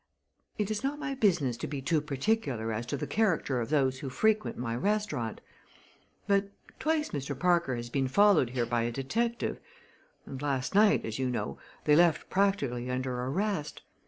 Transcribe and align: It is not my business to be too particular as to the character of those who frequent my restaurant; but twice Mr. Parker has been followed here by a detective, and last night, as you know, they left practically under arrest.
It 0.57 0.71
is 0.71 0.83
not 0.83 0.97
my 0.97 1.13
business 1.13 1.55
to 1.57 1.67
be 1.67 1.79
too 1.79 2.01
particular 2.01 2.73
as 2.73 2.87
to 2.87 2.97
the 2.97 3.05
character 3.05 3.61
of 3.61 3.69
those 3.69 3.99
who 3.99 4.09
frequent 4.09 4.57
my 4.57 4.75
restaurant; 4.75 5.41
but 6.25 6.49
twice 6.79 7.09
Mr. 7.11 7.37
Parker 7.37 7.75
has 7.75 7.91
been 7.91 8.07
followed 8.07 8.49
here 8.49 8.65
by 8.65 8.81
a 8.81 8.91
detective, 8.91 9.59
and 10.25 10.41
last 10.41 10.73
night, 10.73 11.05
as 11.05 11.19
you 11.19 11.29
know, 11.29 11.59
they 11.85 11.95
left 11.95 12.31
practically 12.31 12.89
under 12.89 13.13
arrest. 13.25 13.83